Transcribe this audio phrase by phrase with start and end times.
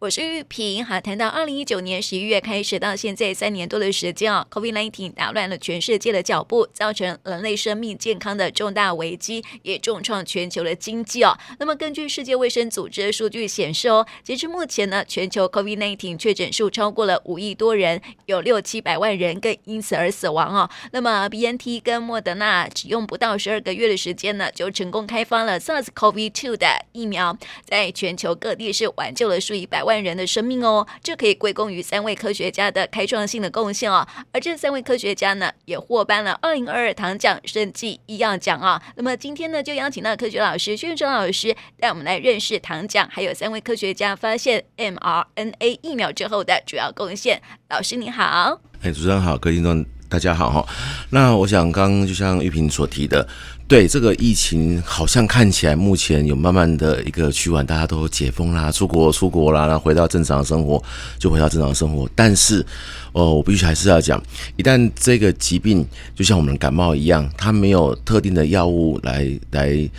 [0.00, 11.36] 我是玉萍，好，谈到二零一九年十一月开始到现在三年多的时间啊，COVID-19 打乱了全世界的脚步，造成人类生命健康的重大危机，也重创全球的经济哦。
[11.58, 20.70] 那么根据世界卫生组织的数据显示哦，截至目前呢，全球 COVID-19 确诊数超过了五亿多人，有六七百万人更因此而死亡哦。
[20.92, 29.87] 那么 BNT 跟莫德纳只用不到十二个月的时间呢，就成功开发了 SARS-CoV-2 的疫苗，在全球各地是挽救了数以百万。
[29.88, 34.06] 万人的生命哦，这可以归功于三位科学家的开创性的贡献哦。
[34.32, 38.82] 而这三位科学家呢，也获颁了二零二二糖奖生技医药奖啊。
[38.96, 47.40] 那么今天呢，就邀请到科学老师薛俊老师带我们来认识糖奖，还有三位科学家发现 mRNA 疫苗之后的主要贡献。
[47.70, 50.66] 老师你好，哎，主持人好，各位听众大家好哈。
[51.10, 53.26] 那我想刚刚就像玉萍所提的。
[53.68, 60.82] 对这个疫情，好像看起来目前有慢慢的一个趋缓，大家都解封啦，出国出国啦，然后回到正常的生活，
[61.18, 62.08] 就回到正常的生活。
[62.14, 62.64] 但是，
[63.12, 64.22] 哦，我必须还是要讲，
[64.56, 69.90] 一旦这个疾病就像我们感冒一样，它没有特定的药物来来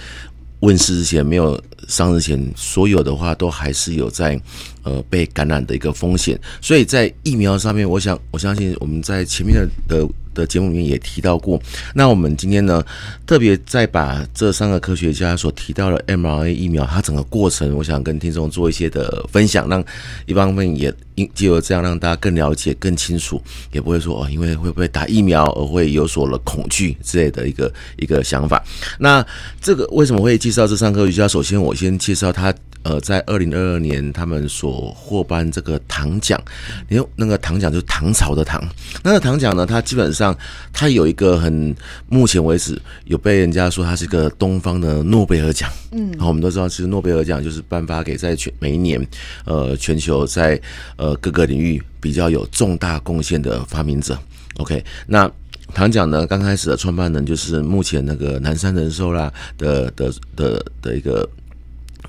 [0.62, 4.42] 问世之前，没有上之前，所有的话都还是有在
[4.82, 6.40] 呃被感染的一个风险。
[6.60, 10.10] 所以在疫苗上面，我想我相信我们在前面的的。
[10.34, 11.62] 的节目里面也提到过，
[11.94, 12.84] 那我们今天呢，
[13.26, 19.84] 特别再把这三个科学家所提到的 mRNA 疫苗，它整个过程，我想跟听众做一些的分享，让
[20.26, 23.42] 一方面也因借由这样让大家更了解、更清楚，
[23.72, 28.64] 也不会说哦，因为会不会打疫苗而会有所了恐惧之类的一个一个想法。
[28.98, 29.26] 那
[29.62, 31.28] 这个为什么会介绍这三个科学家？
[31.28, 32.54] 首先，我先介绍他。
[32.84, 36.42] 呃，在二零二二年，他们所获颁这个糖奖，
[36.88, 38.64] 你用那个糖奖就是唐朝的唐。
[39.04, 40.36] 那个糖奖呢，它基本上
[40.72, 41.76] 它有一个很，
[42.08, 45.70] 目前为止有被人家说它是一个东方的诺贝尔奖。
[45.92, 49.06] 嗯，好，我们都知道，其实诺贝尔奖就是颁发给在全每一年，
[49.44, 50.60] 呃，全球在
[50.96, 54.18] 呃各个领域比较有重大贡献的发明者。
[54.56, 55.30] OK，那
[55.74, 61.30] 糖奖呢，刚开始的创办人就是目前那个南山人寿啦的的的的一个。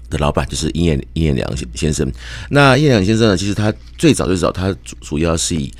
[0.08, 2.10] 的老板就是殷彦殷彦良先生。
[2.48, 5.72] 那殷彦良先生呢，其实他最早最早，他主主要是以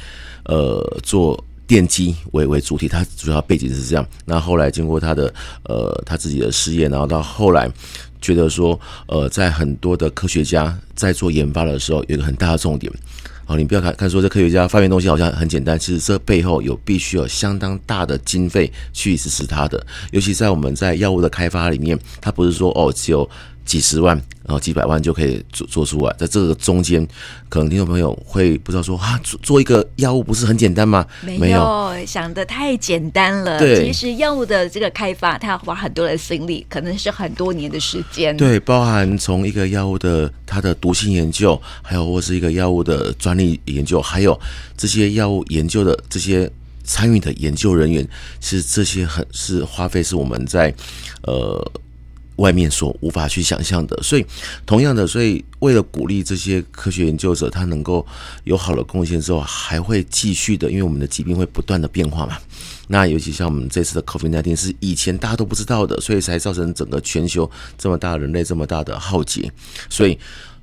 [0.44, 4.06] 呃做电机为为主体，他主要背景是这样。
[4.24, 5.32] 那后来经过他的
[5.64, 7.70] 呃他自己的事业，然后到后来
[8.20, 12.92] 觉得说，呃，在很多的科学家在做研发的时候，有一个很大的重点。
[13.46, 19.84] 哦，你不要看看说这科学家发明东西好像很简单，其实这背后有必须有相当大的经费去支持他的。
[20.12, 23.28] 尤其在我们在药物的开发里面，他不是说哦只有。
[23.70, 27.06] 几十万，然后几百万就可以做做出来，在这个中间，
[27.48, 31.06] 可能听众朋友会不知道说啊，做做一个药物不是很简单吗？
[31.22, 33.60] 没有，想的太简单了。
[33.60, 38.36] 对，其实药物的这个开发，它要花很多的心力，可能是很多年的时间。
[38.36, 44.36] 对，包含从一个药物的它的毒性研究，还有或是一个药物的专利研究，还有
[44.76, 46.50] 这些药物研究的这些
[46.82, 48.04] 参与的研究人员，
[48.40, 50.74] 其实这些很是花费是我们在
[51.22, 51.70] 呃。
[52.40, 54.24] 外面所无法去想象的，所以
[54.64, 58.04] 同样的，所以为了鼓励这些科学研究者，他能够
[58.44, 62.38] 有好的贡献之后，还会继续的，因为我们的疾病会不断的变化嘛。
[62.88, 69.52] 那尤其像我们这次的 COVID-19 是以前大家都不知道的，所以才造成整个全球这么大人类这么大的浩劫。
[69.90, 70.18] 所以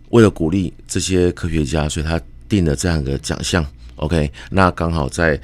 [0.10, 3.64] 为了鼓励这些科学家，所以他定了这样一个奖项。
[3.98, 5.40] OK，那刚好在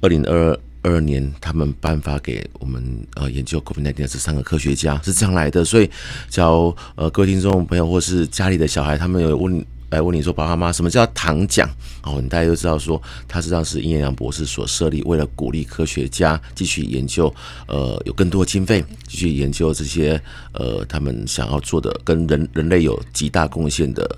[0.00, 0.94] 二零二二。
[0.94, 2.80] 二年，他们颁发给我们
[3.16, 5.90] 呃研究 COVID-19 的这三个科学家是这样来的，所以，
[6.28, 11.68] 假如呃各位听众朋友或是家里的小孩，他们有问来问你说，爸爸妈妈什么叫糖奖？
[12.04, 17.34] 哦，你大家都知道说，他实际上是殷彦良博士所设立，为了鼓励科学家继续研究，
[17.66, 20.20] 呃，有更多经费继续研究这些
[20.52, 24.08] 呃他们想要做的跟人人类有极大贡献的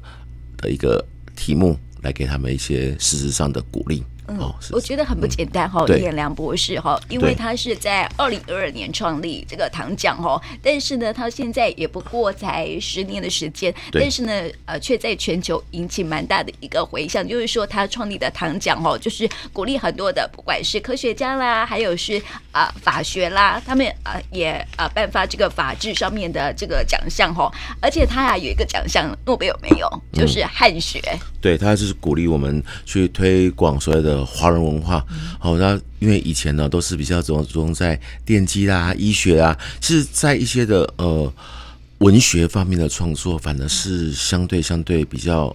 [0.59, 1.03] 的一个
[1.35, 4.05] 题目，来给他们一些事实上的鼓励。
[4.29, 14.33] 嗯，我觉得很不简单哈，殷彦良博士哈，因为他是在二零二二年创立这个糖奖哈，但是呢，他现在也不过才十年的时间，但是呢，
[14.65, 22.19] 呃，却在全球引起蛮大的一个回响，就是说他创立的糖奖哦，就是鼓励很多的，不管是科学家啦，还有是
[22.51, 27.49] 啊、呃、法学啦，他们啊、呃、也啊颁发这个法治上面的这个奖项哈，
[27.81, 34.16] 而且他还有一个奖项，诺贝尔没有，就是汉学，嗯、对他就是鼓励我们去推广所有的。
[34.25, 35.05] 华人文化，
[35.39, 41.33] 好，那因为以前呢都是比较着重在电机啦、医学啊，其实，在一些的呃
[41.99, 45.55] 文学方面的创作，反而是相对相对比较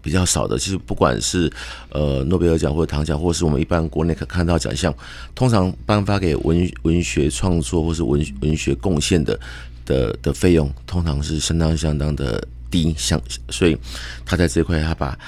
[0.00, 0.58] 比较少的。
[0.58, 1.52] 其实不管是
[1.90, 4.94] 呃诺贝尔奖或者唐奖，或是我们一般国内可看到奖项，
[5.34, 9.38] 通常颁发给文文学创作或是文文学贡献的
[9.84, 13.76] 的的费用，通常是相当相当的低，像所以
[14.24, 15.18] 他在这块他把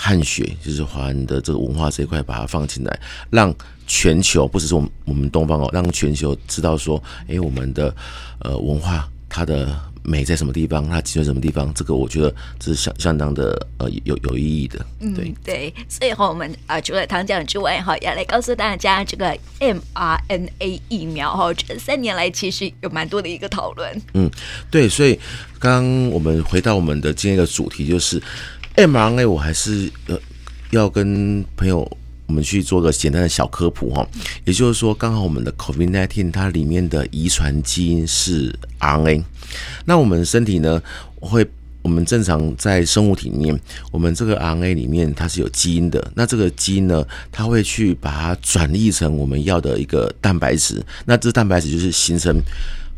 [0.00, 3.00] 汉学就是华人的这个文化这一块把它放进来，
[3.30, 3.52] 让
[3.88, 7.92] 全球不只是我们我们东方哦，让全球知道说，哎，我们的
[8.38, 9.76] 呃文化它的。
[10.04, 10.88] 美在什么地方？
[10.88, 11.70] 它集中什么地方？
[11.74, 14.78] 这个我觉得这是相相当的呃有有意义的。
[15.00, 24.02] 对、嗯、对，所以哈，我们啊除了糖浆之外哈，也来告诉大家这个 mRNA 疫苗哈，这三年来其实有蛮多的一个讨论。
[24.14, 24.30] 嗯，
[24.70, 25.18] 对，所以
[25.58, 28.22] 刚刚我们回到我们的今天的主题，就是
[28.86, 30.18] mRNA，我还是呃
[30.70, 31.90] 要跟朋友。
[32.26, 34.06] 我们去做个简单的小科普哈，
[34.44, 39.24] 也就是说，刚好我们的 COVID-19 它里面的遗传基因是 RNA，
[39.86, 40.82] 那我们身体呢
[41.20, 41.48] 会，
[41.80, 43.58] 我们正常在生物体里面，
[43.90, 47.02] 我们这个 RNA 里面它是有基因的，那这个基因呢，
[47.32, 52.38] 它会去把它转译成我们要的一个蛋白质，那这蛋白质就是形成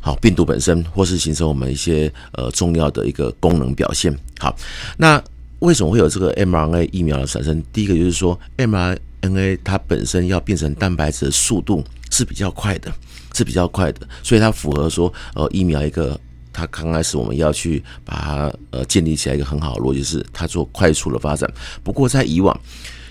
[0.00, 4.12] 好病毒本身，或是形成我们一些呃重要的一个功能表现。
[4.40, 4.56] 好，
[4.96, 5.22] 那
[5.60, 7.62] 为什么会有这个 mRNA 疫苗的产生？
[7.72, 12.92] 第一个就是说 mRNA 它本身要变成蛋白质的速度是比较快的，
[13.34, 16.18] 是比较快的，所以它符合说呃疫苗一个
[16.52, 21.50] 它刚开始我们要去把它呃建立起来一个很好的逻辑是它做快速的发展。
[21.82, 22.58] 不过在以往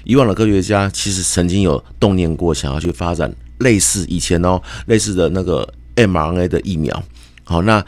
[0.04, 7.04] 以往的科学家其实曾经有动念过想要去发展类似以前哦类似的那个 m R N A 的疫苗。
[7.44, 7.86] 好，那。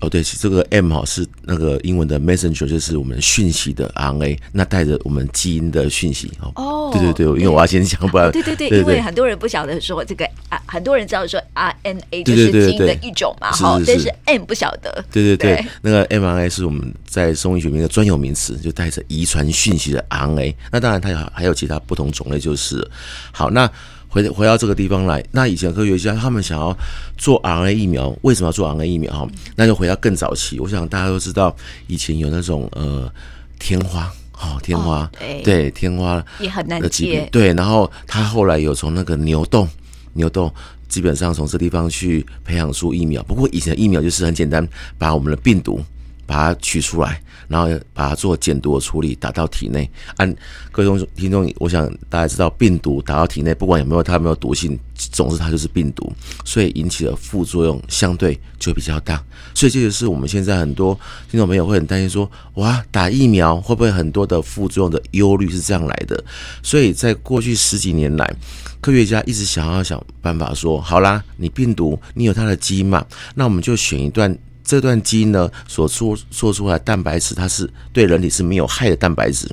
[0.00, 6.52] 哦，对，这个 M 哈是那个英文的 messenger，就是我们讯息的 RNA，那带着我们基因的讯息哦。
[6.56, 15.04] 哦，对对对，因为我要先讲，不然对对对，因为很多人不晓得说这个啊，很多人知道说 RNA 就是基因的一种嘛，哈，但是 M 不晓得。
[15.10, 20.54] 对对对，那个 mRNA 是我们在生物医学里面的专有名词，就带着遗传讯息的 RNA。
[20.70, 22.88] 那当然它有还有其他不同种类，就是
[23.32, 23.70] 好那。
[24.08, 26.76] 回回到这个地方来，那以前科学家他们想要
[27.16, 29.12] 做 RNA 疫苗，为什么要做 RNA 疫苗？
[29.12, 30.58] 哈，那就回到更早期。
[30.58, 31.54] 我想大家都知道，
[31.86, 33.10] 以前有那种呃
[33.58, 34.10] 天花，
[34.40, 37.52] 哦天花，哦、对，对天花也很难接，对。
[37.52, 39.68] 然后他后来有从那个牛痘，
[40.14, 40.50] 牛痘
[40.88, 43.22] 基本上从这地方去培养出疫苗。
[43.24, 44.66] 不过以前的疫苗就是很简单，
[44.96, 45.84] 把我们的病毒。
[46.28, 49.90] 把它取出来，然后把它做减毒的处理，打到体内。
[50.18, 50.36] 按
[50.70, 56.12] 各位听众，我想大家知道，病毒打到体内，不管有没有它有没有毒性，总之它就是病毒，
[56.44, 59.24] 所以引起的副作用相对就比较大。
[59.54, 60.94] 所以这就是我们现在很多
[61.30, 66.22] 听众朋友会很担心说，哇，打疫苗会不会很多的副作用的忧虑是这样来的？
[66.62, 68.36] 所以在过去十几年来，
[68.82, 73.04] 科学家一直想要想办法说，好啦，你病毒你有它的基因嘛，
[73.34, 74.36] 那我们就选一段。
[74.68, 79.50] 这段基因呢，所做做出来蛋白质，它是对人体是没有害的蛋白质。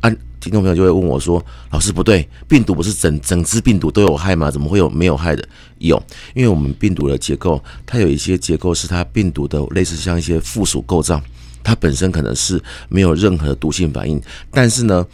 [0.00, 0.08] 啊，
[0.38, 4.48] 听众朋友就会问我说：“老师不对，病毒不是整整只病毒都有害吗？
[4.48, 5.44] 怎么会有没有害的？
[5.78, 6.00] 有，
[6.32, 11.20] 因为我们病毒的结构，它有一些结构是它病毒的类似像一些附属构造，
[11.64, 14.22] 它本身可能是没有任何毒性反应，
[14.52, 15.04] 但是呢，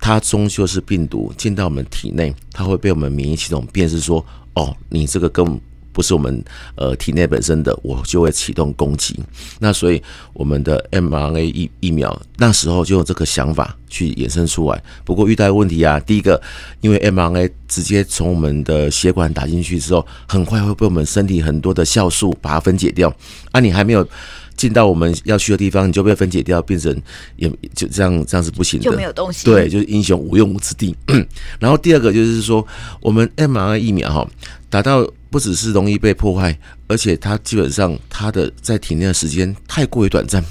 [0.00, 4.24] 它终究是病毒进到我们体内，它会被我们免疫系统辨识说：
[4.54, 5.60] 哦，你这个跟。
[5.98, 6.44] 不是我们
[6.76, 9.18] 呃体内本身的，我就会启动攻击。
[9.58, 10.00] 那所以
[10.32, 14.80] 我们的 mRNA 疫疫苗那时候就有这个想法去衍生出来。
[15.04, 16.40] 不过遇到问题啊，第一个，
[16.82, 23.12] 因为 mRNA 直接从我们的血管打进去之后，很快会被我们身体很多的酵素把它分解掉。
[23.50, 24.06] 啊，你还没有
[24.54, 26.96] 进到我们要去的地方，你就被分解掉，变成
[27.34, 29.44] 也就这样，这样是不行的，就没有东西。
[29.44, 30.94] 对，就是英雄无用武之地。
[31.58, 32.64] 然后第二个就是说，
[33.00, 34.24] 我们 mRNA 疫苗哈
[34.70, 35.04] 达到。
[35.30, 40.42] 不只是容易被破坏，而且它基本上它的在体内的时间太过于短暂，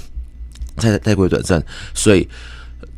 [0.76, 1.60] 太太过于短暂，
[1.94, 2.28] 所以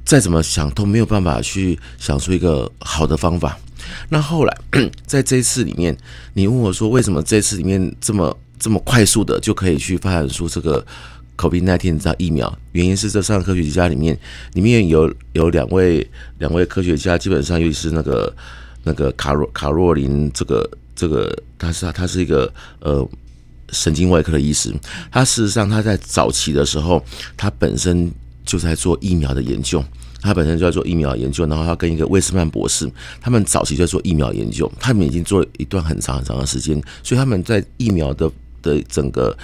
[0.04, 3.58] 再怎么想都没有办法去想出一个好的方法。
[4.10, 4.58] 那后来
[5.06, 5.96] 在这一次里面，
[6.34, 10.84] 你问我说为什么这次里面这么这么快速的就可以去发展出这个
[11.38, 12.58] COVID-19 的疫苗？
[12.72, 14.18] 原因是这三个科学家里面，
[14.52, 16.06] 里面有有两位
[16.38, 18.30] 两位科学家，基本上尤其是那个
[18.84, 20.70] 那个卡洛卡洛琳这个。
[20.94, 23.08] 这个他是他是一个呃
[23.70, 24.74] 神经外科的医师，
[25.10, 27.04] 他事实上他在早期的时候，
[27.36, 28.12] 他本身
[28.44, 29.84] 就在做疫苗的研究，
[30.20, 38.30] 他本身就在做疫苗研究，然后他跟一个威斯曼博士，他们早期就在做疫苗研究，他们已经做了一段很长很长的时间，所以他们在疫苗的
[38.62, 39.36] 的整个。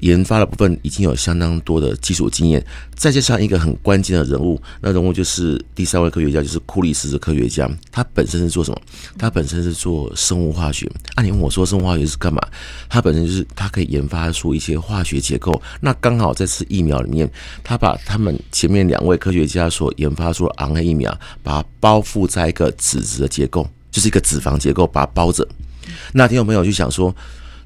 [0.00, 7.70] 研发的部分已经有相当多的基础经验，再加上一个很关键的人物，那人物就是第三位科学家，就是库里斯的科学家。
[7.90, 8.80] 他本身是做什么？
[9.18, 10.90] 他本身是做生物化学。
[11.14, 12.40] 啊，你问我说生物化学是干嘛？
[12.88, 15.60] 他本身就是他可以研发出一些化学结构。
[15.80, 17.30] 那刚好这次疫苗里面，
[17.62, 25.46] 他把他们前面两位科学家所研发出的 RNA 疫苗，把它包覆在一个脂质的结构，就是一个脂肪结构，把它包着。
[26.12, 27.14] 那听众朋友就想说。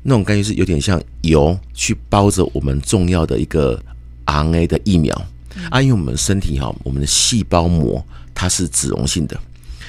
[0.08, 3.78] 那种感觉是有点像油去包着我们重要的一个
[4.24, 5.14] RNA 的疫苗。
[5.70, 9.38] 啊，因为我们身体哈，我们的细胞膜它是脂溶性的，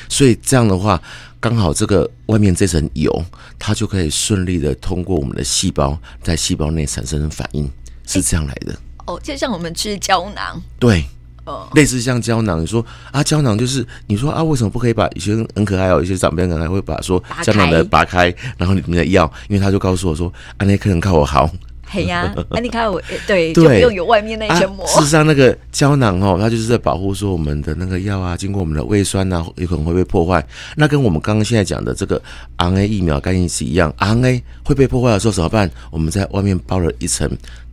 [0.10, 1.02] 所以这样的话，
[1.40, 3.24] 刚好这个外面这层油，
[3.58, 7.70] 它就可以顺利的通过我们的细胞，在细胞内产生反应，
[8.06, 8.78] 是这样来的。
[9.06, 11.06] 哦，就像我们吃胶囊，对，
[11.50, 21.50] 哦，类似像胶囊，你说啊，胶囊就是你说啊，为什么不可以把有些很可爱哦，有些长辈可能还会把说胶囊的拔开，然后里面的药，因为他就告诉我说啊，那客人靠我好。
[21.92, 24.86] 嘿呀，那 你看我，对，就不用有外面那一层膜。
[24.86, 30.46] 事实上，那个胶囊哦，它就是在保护说我们的那个药啊，经过我们的胃酸啊，有可能会被破坏。
[30.76, 32.22] 那跟我们刚刚现在讲的这个
[32.60, 35.68] RNA 疫苗概念是一样，RNA 会被破坏的时候怎么办？
[35.90, 37.28] 我们在外面包了一层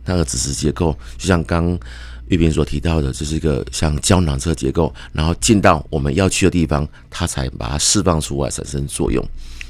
[0.05, 1.77] 那个脂质结构，就像刚
[2.29, 9.23] 玉萍所提到的，这是一个像胶囊车结构，然后进到我们要去的地方，它才把它释放出来产生作用。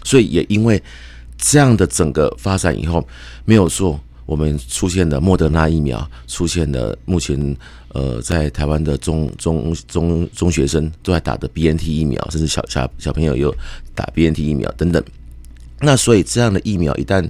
[0.04, 0.82] 所以也因为
[1.38, 3.08] 这样的整个发展以后，
[3.46, 4.00] 没有说。
[4.26, 7.56] 我们出现了莫德纳疫苗，出现了目前
[7.94, 13.56] 呃在台湾的中中中中学生都在打的 BNT 疫苗，甚至小小小朋友有
[13.96, 15.02] 打 BNT 疫苗等等。
[15.80, 17.26] 那所以这样的疫苗一旦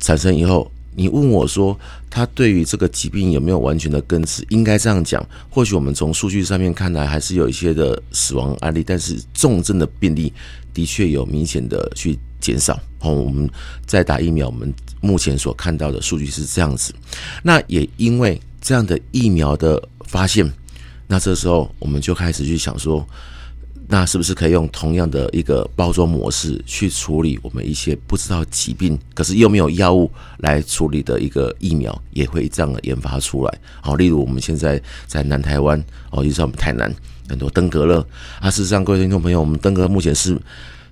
[0.00, 1.78] 产生以后，你问我说
[2.10, 4.44] 他对于这个疾病有没有完全的根治？
[4.48, 10.32] 应该这样讲，或许我们从数据上面看来还是有一些的死亡案例，但是重症的病例
[10.74, 12.78] 的确有明显的去减少。
[13.00, 13.48] 哦，我们
[13.86, 16.92] 在打疫苗，我们目前所看到的数据是这样子。
[17.42, 20.50] 那也因为这样的疫苗的发现，
[21.06, 23.06] 那这时候我们就开始去想说，
[23.90, 33.58] 那是不是可以用同样的一个包装模式去处理我们一些不知道疾病，可是又没有药物来处理的一个疫苗，也会这样的研发出来。
[33.80, 36.94] 好，例如我们现在在南台湾，哦，也是我们台南
[37.28, 38.06] 很多登革热
[38.40, 38.48] 啊。
[38.48, 40.40] 事实上，各位听众朋友，我们登革热目前是。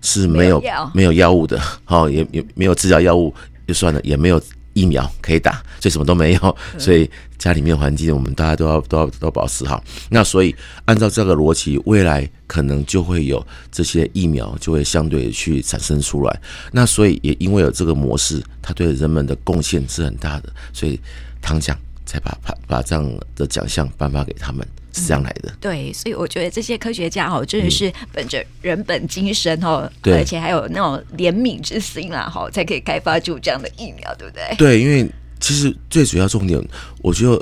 [0.00, 0.62] 是没有
[0.94, 3.34] 没有药物的，好，也也没有治疗药物
[3.66, 4.40] 就算了，也没有
[4.78, 9.82] 疫苗可以打，所以什么都没有， 所以家里面环境我们大家都要都要都要保持好。
[10.10, 10.54] 那所以
[10.84, 16.40] 按照这个逻辑，未来可能就会有这些疫苗就会相对去产生出来。
[16.70, 21.00] 那所以也因为有这个模式，它对人们的贡献是很大的，所以
[21.42, 21.76] 唐奖
[22.08, 24.66] 才把把把这样的奖项颁发给他们。
[24.90, 34.56] 是这样来的，对，所以我觉得这些科学家哦，真的是本着人本精神哈，对，而且还有那种怜悯之心啦哈，才可以开发出这样的疫苗，对不对？
[34.56, 36.60] 对，因为其实最主要重点，
[37.00, 37.40] 我觉得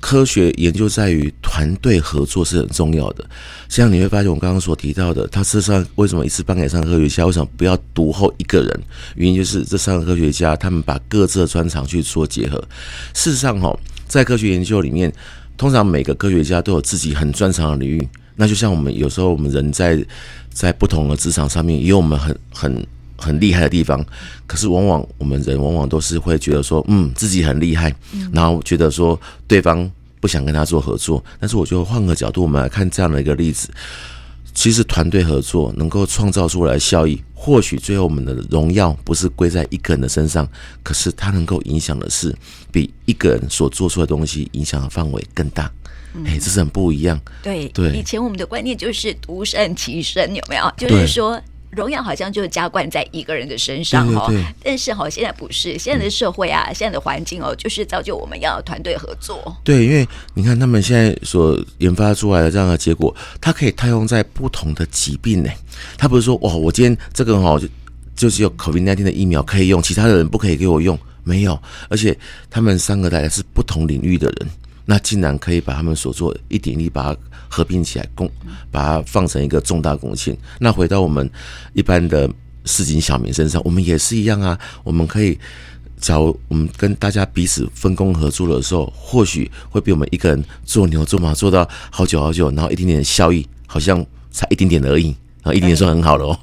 [0.00, 3.24] 科学研究在于团队合作是很重要的。
[3.68, 8.80] 像你会发现，我刚刚所提到的，他事实上为什么一次颁给三个科学家，为什么不要独后一个人？
[9.14, 12.58] 原因就是这三个科学家他们把各自的专长去做结合。
[13.14, 13.74] 事实上哈，
[14.10, 15.10] 在科学研究里面。
[15.56, 20.02] 通常每个科学家都有自己很专长的领域，那就像我们有时候我们人在
[20.50, 22.86] 在不同的职场上面也有我们很很
[23.18, 24.02] 很厉害的地方，
[24.46, 27.94] 可是往往我们人往往都是会觉得说，嗯，自己很厉害，
[28.32, 29.86] 然后觉得说对方
[30.18, 31.22] 不想跟他做合作。
[31.38, 33.68] 但是我觉得换个角度，我们来看这样的一个例子。
[34.54, 40.46] 其实团队合作能够创造出来的效益，或许最后我们的荣耀不是归在一个人的身上，
[40.82, 42.36] 可是它能够影响的是
[42.70, 45.64] 比一个人所做出的东西影响的范围更大。
[46.16, 47.18] 哎、嗯，这是很不一样。
[47.42, 50.70] 对对，以前我们的观念就是独善其身，有没有？
[50.76, 51.40] 就是说。
[51.70, 59.56] 荣耀好像就加冠在一个人的身上哈，但是哈，现在不是，现在的社会啊，现在的环境哦，就是造就我们要团队合作。
[59.62, 65.50] 对，因为你看他们现在所研发出来的这样的结果，它可以套用在不同的疾病呢。
[65.96, 67.68] 他不是说哇，我今天这个哈就
[68.16, 71.56] 就只有 COVID-19 的疫苗可以用，其他的人不可以给我用，没有。
[71.88, 72.16] 而且
[72.50, 74.50] 他们三个大家是不同领域的人，
[74.84, 77.20] 那竟然可以把他们所做一点力把它。
[77.52, 78.30] 合并起来，共
[78.70, 80.38] 把它放成一个重大贡献。
[80.60, 81.28] 那回到我们
[81.72, 82.30] 一般的
[82.64, 84.56] 市井小民身上，我们也是一样啊。
[84.84, 85.36] 我们可以，
[85.98, 95.06] 假如我们跟大家彼此分工合作的时候，或许会比我们一个人做牛做马做到好久好久，然后一点点的效益好像才一点点而已，
[95.42, 96.38] 然后一点点算很好的哦。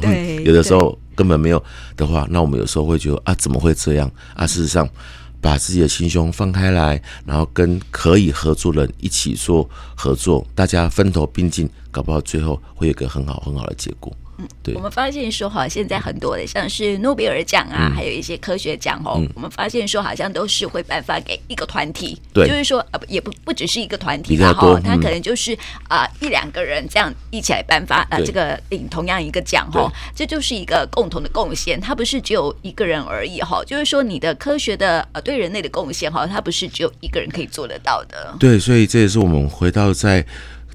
[0.00, 1.62] 对，有的时候根本没有
[1.98, 4.46] 的话，那我们有时候会觉得啊，怎么会这样啊？
[4.46, 4.88] 事实上。
[5.46, 14.12] 把自己的心胸放开来，然后跟可以合作的人一起做合作，大家分头并进，搞不好最后会有个很好很好的结果。
[14.38, 25.54] 嗯，对，我们发现说，哈，现在很多的像是诺贝尔奖啊，嗯、还有一些科学奖哦，嗯、我们发现说，好像都是会颁发给一个团体，对，就是说，呃，也不不只是一个团体，然后他可能就是
[25.88, 38.34] 啊、呃、一两个人这样一起来颁发啊、呃、这个领同样一个奖哈，这就是一个共同的贡献，它不是只有一个人而已哈，就是说你的科学的呃对人类的贡献哈，它不是只有一个人可以做得到的。
[38.38, 40.24] 对，所以这也是我们回到在。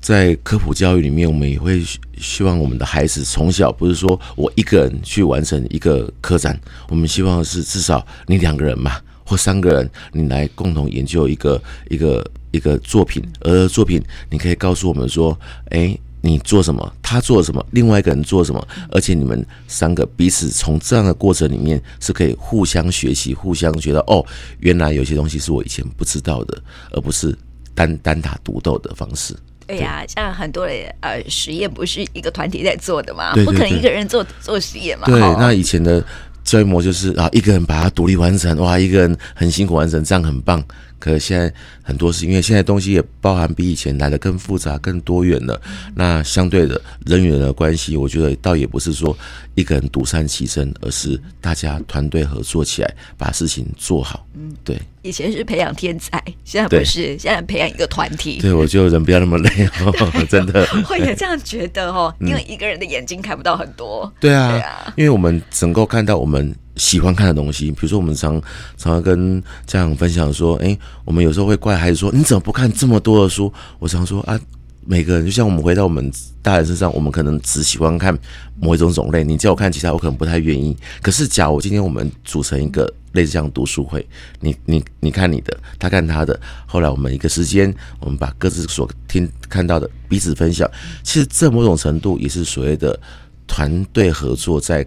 [0.02, 1.82] 在科普教育里面，我们也会
[2.18, 15.40] 希望我们的孩子从小不是说我一个人去完成一个科展，我们希望是至少你两个人嘛，或三个人，你来共同研究一个一个一个作品，而作品你可以告诉我们说，
[15.70, 24.26] 哎，你做什么，他做什么，另外一个人做什么，而且你们三个彼此从这样的过程里面是可以互相学习，互相觉得哦，
[24.62, 26.60] 原来有些东西是我以前不知道的，
[26.92, 27.38] 而不是
[27.76, 29.36] 单单打独斗的方式。
[29.72, 35.06] 对呀、啊，像很多的呃实验不是一个团体在做的嘛，不可能一个人做做实验嘛。
[35.06, 36.04] 对，那以前的
[36.44, 40.64] 教育模就是啊，一个人把它独立完成，哇，一个人很辛苦完成，这样很棒。
[41.00, 41.52] 可是现在
[41.82, 45.60] 很多是因为现在东西也包含比以前来的更复杂、更多元了。
[45.96, 49.18] 那相对的人与人的关系，我觉得倒也不是说
[49.56, 54.28] 一个人独善其身，而是大家团队合作起来把事情做好。
[54.36, 54.80] 嗯，对。
[55.02, 58.40] 以前是培养天才，现在不是，现在培养一个团体。
[58.40, 59.94] 对，我觉得人不要那么累哦，
[60.30, 60.66] 真的。
[60.86, 64.12] 会有这样觉得哦，因为一个人的眼睛看不到很多。
[64.20, 66.56] 对啊，对啊，因为我们能够看到我们。
[66.78, 68.42] 喜欢看的东西，比如说我们常
[68.78, 73.54] 常常跟家长分享说，哎，我们有时候会怪孩子说，你怎么不看这么多的书？
[73.78, 74.40] 我常说啊，
[74.86, 76.12] 每个人就像我们回到我们
[76.42, 78.18] 大人身上，我们可能只喜欢看
[78.60, 79.24] 某一种种类。
[79.24, 80.76] 你叫我看其他，我可能不太愿意。
[81.02, 84.06] 可是，假如今天我们组成一个类似这样读书会，
[84.40, 90.70] 你你你看你的，他看他的，后来我们一个时间，我们把各自所听看到的彼此分享。
[91.04, 93.00] 其实这某种程度也是所谓的
[93.48, 94.86] 团队合作，在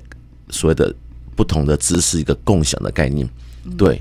[0.51, 0.95] 所谓的。
[1.37, 3.29] 不同的知识，一个共享的概念，
[3.77, 4.01] 对，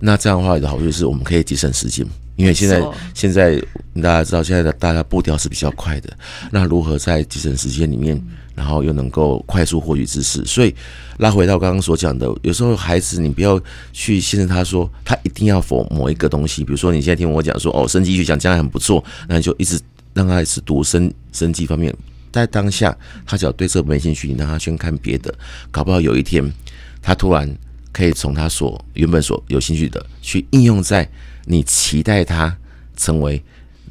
[0.00, 2.04] 那这样的话的好处就是我们可以节省时间，
[2.38, 2.80] 因为现在
[3.14, 3.60] 现在
[3.96, 6.16] 大家知道，现在的大家步调是比较快的，
[6.52, 8.18] 那如何在节省时间里面，
[8.54, 10.44] 然后又能够快速获取知识？
[10.44, 10.72] 所以
[11.18, 13.60] 拉回到刚刚所讲的，有时候孩子你不要
[13.92, 19.76] 去限制他说他一定要否某一个东西，比如说你现在听我讲说哦，生机学讲将来很不错，那你就一直
[20.14, 21.92] 让他一直读生生机方面。
[22.30, 25.34] 在当下，他只要对这没兴趣，你让他先看别的，
[25.72, 26.44] 搞不好有一天，
[27.02, 27.52] 他突然
[27.92, 31.08] 可以从他所原本所有兴趣的，去应用在
[31.44, 32.56] 你期待他
[32.96, 33.42] 成为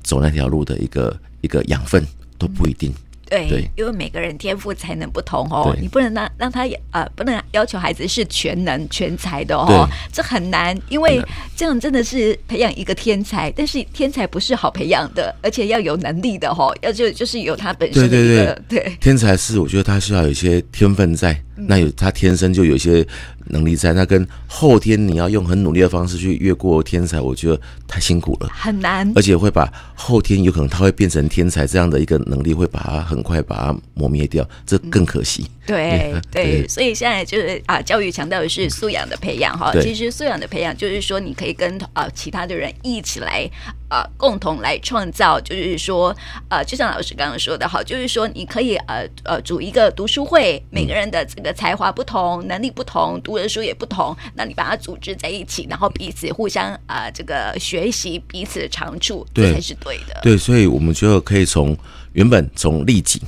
[0.03, 2.05] 走那条路的一个一个养分，
[2.37, 2.93] 都不一定。
[3.29, 11.21] 对，对，因为每个人天赋才能不同哦，你不能让让他呃，不能要求孩子是全能全才的哦，这很难，因为
[11.53, 23.06] 这样真的是培养一个天才，但是天才不是好培养的，而且要有能力的哦，要就就是有他本身的一个，对对对，对，天才是我觉得他需要有一些天分在，那有他天生就有一些。
[23.50, 35.46] 能力在那，跟后天你要用很努力的方式去越过天才，我觉得太辛苦了，很难，而且会把后天有可能他会变成天才这样的一个能力，会把它很快把它磨灭掉，这更可惜。
[35.48, 39.72] 嗯、 对对，对，所以现在就是啊，教育强调的是素养的培养哈。
[39.82, 43.50] 其实素养的培养就是说，你可以跟啊其他的人一起来
[43.89, 46.15] 啊，共同来创造，就是说
[46.50, 53.47] 呃，就像老师刚刚说的，好，就是说你可以呃呃组一个读书会，每个人的这个才华不同，能力不同，读的。
[53.47, 60.19] 书也不同，那你把它组织在一起，然后彼此互相啊、呃，这个学习彼此的长处，这才是对的。
[60.21, 61.73] 对，所以我们就可以从
[62.12, 63.21] 原本从利己，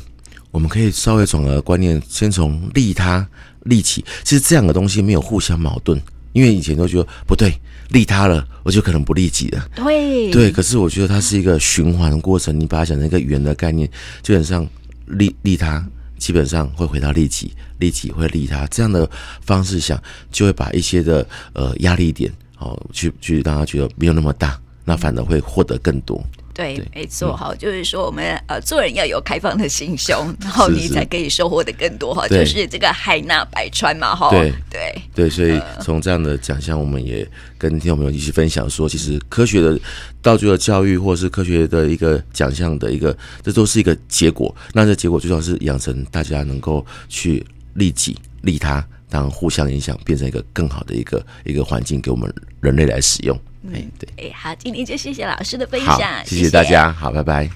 [0.51, 3.25] 我们可以稍微转个观念，先从利他
[3.61, 4.03] 利己。
[4.25, 5.97] 其实这两个东西没有互相矛盾，
[6.33, 7.53] 因为以前都觉得不对，
[7.89, 9.69] 利他了，我就可能不利己了。
[9.75, 13.89] 对对，可是我觉得它是一个循环的过程，你把它想成一个圆的概念，
[14.21, 14.67] 基本上
[15.05, 15.85] 利利他。
[16.19, 19.97] 基本上会回到利己，利己会利他，这样的方式想，
[20.29, 26.21] 就会把一些的呃压力点哦，去去让他觉得没有那么大，那反而会获得更多。
[26.59, 32.27] 对，对没错哈、嗯，就是说我们呃做人要有开放的心胸， 然后你才可以收获的更多哈。
[32.27, 34.29] 就是这个海纳百川嘛哈。
[34.29, 37.25] 对对对，所以从这样的奖项，我们也
[37.57, 39.79] 跟听众朋友一起分享说，其实科学的
[40.21, 44.53] 道具的教育，或是科学的一个奖项的一个，这都是一个结果。
[44.73, 47.45] 那这结果最重要是养成大家能够去
[47.75, 53.37] 利己利他，当互相影响，变成一个更好的一个一个环境给我们人类来使用。
[53.73, 57.49] 哎，对，哎，好，今天就谢谢老师的分享，谢谢大家，好，拜拜。